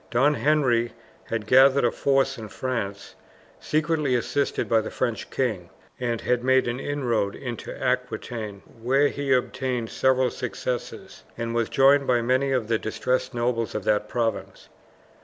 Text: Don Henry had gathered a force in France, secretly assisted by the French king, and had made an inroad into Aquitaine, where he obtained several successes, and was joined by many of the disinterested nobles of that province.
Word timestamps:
Don 0.09 0.33
Henry 0.33 0.93
had 1.25 1.45
gathered 1.45 1.85
a 1.85 1.91
force 1.91 2.39
in 2.39 2.49
France, 2.49 3.13
secretly 3.59 4.15
assisted 4.15 4.67
by 4.67 4.81
the 4.81 4.89
French 4.89 5.29
king, 5.29 5.69
and 5.99 6.21
had 6.21 6.43
made 6.43 6.67
an 6.67 6.79
inroad 6.79 7.35
into 7.35 7.71
Aquitaine, 7.79 8.63
where 8.81 9.09
he 9.09 9.31
obtained 9.31 9.91
several 9.91 10.31
successes, 10.31 11.23
and 11.37 11.53
was 11.53 11.69
joined 11.69 12.07
by 12.07 12.23
many 12.23 12.51
of 12.51 12.67
the 12.67 12.79
disinterested 12.79 13.35
nobles 13.35 13.75
of 13.75 13.83
that 13.83 14.09
province. 14.09 14.69